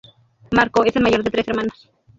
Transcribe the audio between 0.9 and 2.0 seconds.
el mayor de tres hermanos.